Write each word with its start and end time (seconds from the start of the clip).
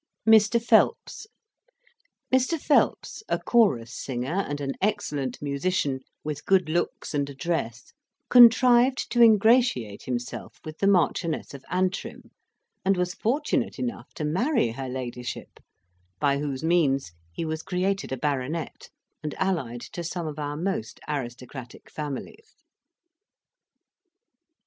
Mr. 0.27 0.59
PHELPS 0.59 1.27
Mr. 2.33 2.59
Phelps, 2.59 3.21
a 3.29 3.37
chorus 3.37 3.93
singer, 3.93 4.43
and 4.49 4.59
an 4.59 4.71
excellent 4.81 5.39
musician, 5.43 5.99
with 6.23 6.43
good 6.47 6.69
looks 6.69 7.13
and 7.13 7.29
address, 7.29 7.93
contrived 8.27 9.11
to 9.11 9.21
ingratiate 9.21 10.05
himself 10.05 10.59
with 10.65 10.79
the 10.79 10.87
Marchioness 10.87 11.53
of 11.53 11.63
Antrim, 11.69 12.31
and 12.83 12.97
was 12.97 13.13
fortunate 13.13 13.77
enough 13.77 14.11
to 14.15 14.25
marry 14.25 14.71
her 14.71 14.89
ladyship, 14.89 15.59
by 16.19 16.39
whose 16.39 16.63
means 16.63 17.11
he 17.31 17.45
was 17.45 17.61
created 17.61 18.11
a 18.11 18.17
baronet, 18.17 18.89
and 19.21 19.35
allied 19.35 19.81
to 19.81 20.03
some 20.03 20.25
of 20.25 20.39
our 20.39 20.57
most 20.57 20.99
aristocratic 21.07 21.91
families. 21.91 22.55